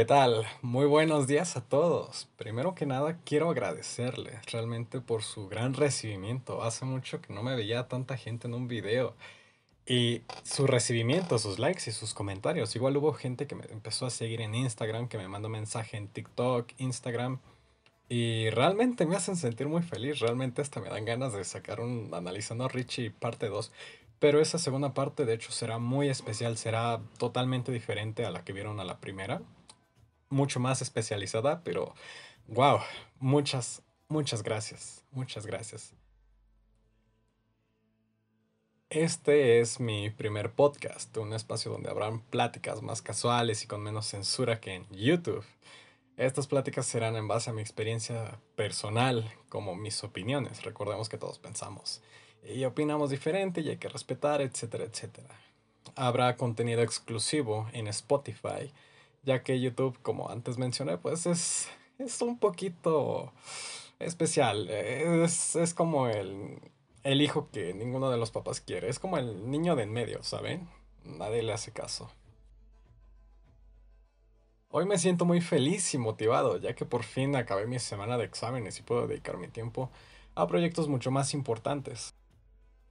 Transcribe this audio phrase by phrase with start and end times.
[0.00, 0.46] ¿Qué tal?
[0.62, 2.26] Muy buenos días a todos.
[2.38, 6.62] Primero que nada, quiero agradecerles realmente por su gran recibimiento.
[6.62, 9.14] Hace mucho que no me veía tanta gente en un video.
[9.84, 12.74] Y su recibimiento, sus likes y sus comentarios.
[12.74, 16.08] Igual hubo gente que me empezó a seguir en Instagram, que me mandó mensaje en
[16.08, 17.38] TikTok, Instagram.
[18.08, 20.20] Y realmente me hacen sentir muy feliz.
[20.20, 23.70] Realmente hasta me dan ganas de sacar un Analizando a Richie parte 2.
[24.18, 26.56] Pero esa segunda parte de hecho será muy especial.
[26.56, 29.42] Será totalmente diferente a la que vieron a la primera
[30.30, 31.94] mucho más especializada, pero
[32.46, 32.78] wow,
[33.18, 35.92] muchas, muchas gracias, muchas gracias.
[38.88, 44.06] Este es mi primer podcast, un espacio donde habrán pláticas más casuales y con menos
[44.06, 45.44] censura que en YouTube.
[46.16, 50.64] Estas pláticas serán en base a mi experiencia personal, como mis opiniones.
[50.64, 52.02] Recordemos que todos pensamos
[52.44, 55.28] y opinamos diferente y hay que respetar, etcétera, etcétera.
[55.94, 58.72] Habrá contenido exclusivo en Spotify
[59.22, 61.68] ya que YouTube, como antes mencioné, pues es,
[61.98, 63.32] es un poquito
[63.98, 64.68] especial.
[64.70, 66.60] Es, es como el,
[67.04, 68.88] el hijo que ninguno de los papás quiere.
[68.88, 70.68] Es como el niño de en medio, ¿saben?
[71.04, 72.10] Nadie le hace caso.
[74.72, 78.24] Hoy me siento muy feliz y motivado, ya que por fin acabé mi semana de
[78.24, 79.90] exámenes y puedo dedicar mi tiempo
[80.36, 82.14] a proyectos mucho más importantes.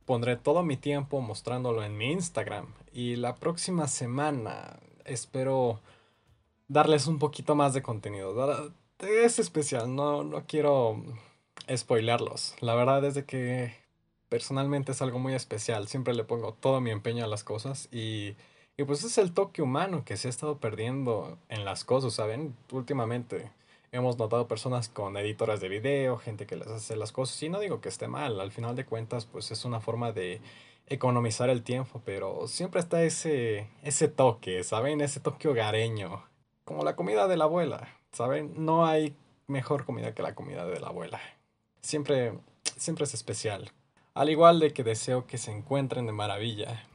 [0.04, 5.80] Pondré todo mi tiempo mostrándolo en mi Instagram y la próxima semana espero
[6.70, 8.72] darles un poquito más de contenido.
[9.00, 11.04] Es especial, no, no quiero
[11.76, 12.56] spoilerlos.
[12.62, 13.74] La verdad es que
[14.30, 15.90] personalmente es algo muy especial.
[15.90, 18.36] Siempre le pongo todo mi empeño a las cosas y,
[18.78, 22.56] y pues es el toque humano que se ha estado perdiendo en las cosas, ¿saben?
[22.72, 23.52] Últimamente
[23.92, 27.60] hemos notado personas con editoras de video, gente que les hace las cosas y no
[27.60, 30.42] digo que esté mal, al final de cuentas pues es una forma de
[30.86, 35.02] economizar el tiempo, pero siempre está ese, ese toque, ¿saben?
[35.02, 36.30] Ese toque hogareño
[36.70, 38.54] como la comida de la abuela, ¿saben?
[38.64, 39.16] No hay
[39.48, 41.20] mejor comida que la comida de la abuela.
[41.82, 42.38] Siempre,
[42.78, 43.72] siempre es especial.
[44.14, 46.88] Al igual de que deseo que se encuentren de maravilla.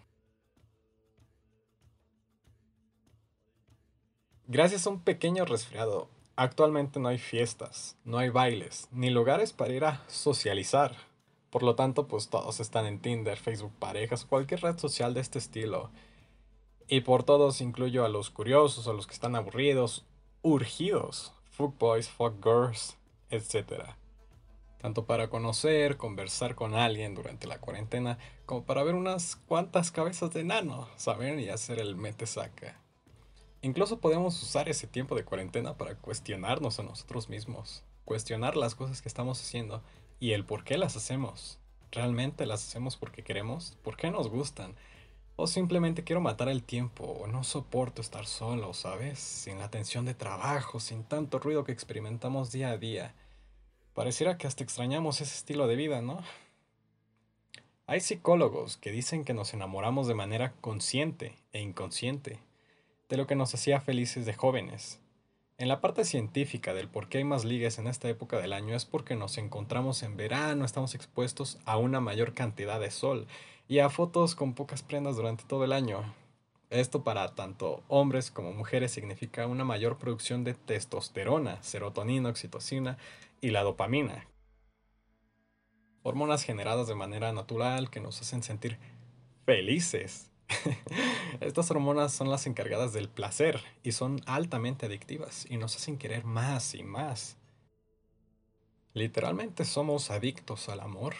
[4.47, 9.73] Gracias a un pequeño resfriado, actualmente no hay fiestas, no hay bailes, ni lugares para
[9.73, 10.95] ir a socializar.
[11.51, 15.41] Por lo tanto, pues todos están en Tinder, Facebook Parejas, cualquier red social de este
[15.41, 15.91] estilo.
[16.89, 20.05] Y por todos incluyo a los curiosos, a los que están aburridos,
[20.43, 22.97] urgidos, fuck boys, fuck girls,
[23.31, 23.84] etc.
[24.78, 30.34] Tanto para conocer, conversar con alguien durante la cuarentena, como para ver unas cuantas cabezas
[30.34, 32.78] de nano, saber y hacer el mete saca.
[33.62, 39.00] Incluso podemos usar ese tiempo de cuarentena para cuestionarnos a nosotros mismos, cuestionar las cosas
[39.00, 39.83] que estamos haciendo
[40.21, 41.59] y el por qué las hacemos.
[41.91, 43.78] ¿Realmente las hacemos porque queremos?
[43.83, 44.75] ¿Por qué nos gustan?
[45.37, 49.19] O simplemente quiero matar el tiempo, o no soporto estar solo, ¿sabes?
[49.19, 53.15] Sin la tensión de trabajo, sin tanto ruido que experimentamos día a día.
[53.94, 56.23] Pareciera que hasta extrañamos ese estilo de vida, ¿no?
[57.87, 62.39] Hay psicólogos que dicen que nos enamoramos de manera consciente e inconsciente,
[63.09, 65.00] de lo que nos hacía felices de jóvenes.
[65.57, 68.75] En la parte científica del por qué hay más ligues en esta época del año
[68.75, 73.29] es porque nos encontramos en verano, estamos expuestos a una mayor cantidad de sol
[73.69, 76.13] y a fotos con pocas prendas durante todo el año.
[76.71, 82.99] Esto para tanto hombres como mujeres significa una mayor producción de testosterona, serotonina, oxitocina
[83.41, 84.27] y la dopamina.
[86.03, 88.77] Hormonas generadas de manera natural que nos hacen sentir
[89.47, 90.33] felices.
[91.41, 96.25] Estas hormonas son las encargadas del placer y son altamente adictivas y nos hacen querer
[96.25, 97.37] más y más.
[98.93, 101.15] Literalmente somos adictos al amor.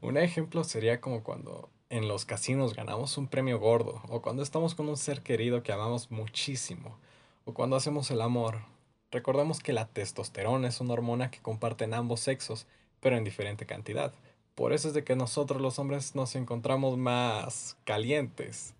[0.00, 4.74] Un ejemplo sería como cuando en los casinos ganamos un premio gordo, o cuando estamos
[4.74, 6.98] con un ser querido que amamos muchísimo,
[7.44, 8.62] o cuando hacemos el amor.
[9.10, 12.66] Recordemos que la testosterona es una hormona que comparten ambos sexos,
[13.00, 14.12] pero en diferente cantidad.
[14.54, 18.74] Por eso es de que nosotros los hombres nos encontramos más calientes.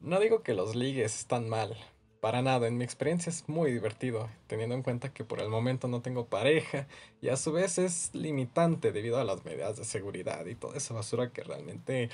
[0.00, 1.76] No digo que los ligues están mal,
[2.24, 5.88] para nada, en mi experiencia es muy divertido, teniendo en cuenta que por el momento
[5.88, 6.86] no tengo pareja
[7.20, 10.94] y a su vez es limitante debido a las medidas de seguridad y toda esa
[10.94, 12.08] basura que realmente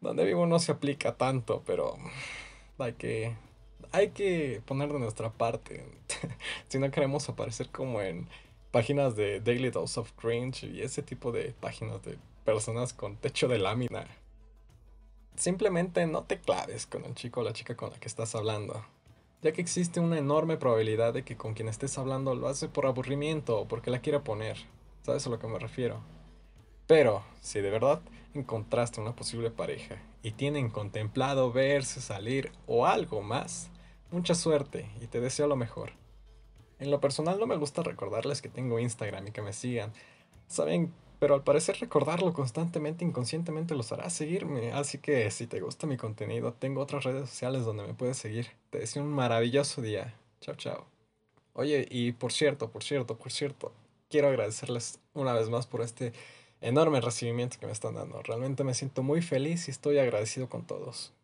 [0.00, 1.96] donde vivo no se aplica tanto, pero
[2.78, 3.36] hay que
[3.92, 5.84] hay que poner de nuestra parte
[6.68, 8.26] si no queremos aparecer como en
[8.72, 13.48] páginas de Daily Dose of Cringe y ese tipo de páginas de personas con techo
[13.48, 14.06] de lámina.
[15.36, 18.84] Simplemente no te claves con el chico o la chica con la que estás hablando
[19.44, 22.86] ya que existe una enorme probabilidad de que con quien estés hablando lo hace por
[22.86, 24.56] aburrimiento o porque la quiera poner.
[25.02, 26.00] ¿Sabes a lo que me refiero?
[26.86, 28.00] Pero, si de verdad
[28.32, 33.68] encontraste una posible pareja y tienen contemplado verse, salir o algo más,
[34.10, 35.92] mucha suerte y te deseo lo mejor.
[36.78, 39.92] En lo personal no me gusta recordarles que tengo Instagram y que me sigan.
[40.46, 40.90] Saben,
[41.24, 44.74] pero al parecer recordarlo constantemente, inconscientemente los hará seguirme.
[44.74, 48.48] Así que si te gusta mi contenido, tengo otras redes sociales donde me puedes seguir.
[48.68, 50.14] Te deseo un maravilloso día.
[50.42, 50.84] Chao, chao.
[51.54, 53.72] Oye, y por cierto, por cierto, por cierto,
[54.10, 56.12] quiero agradecerles una vez más por este
[56.60, 58.22] enorme recibimiento que me están dando.
[58.22, 61.14] Realmente me siento muy feliz y estoy agradecido con todos.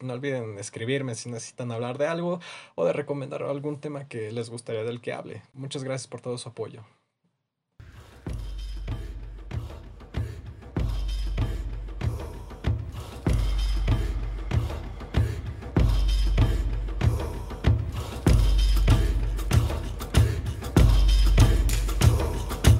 [0.00, 2.40] No olviden escribirme si necesitan hablar de algo
[2.76, 5.42] o de recomendar algún tema que les gustaría del que hable.
[5.52, 6.82] Muchas gracias por todo su apoyo.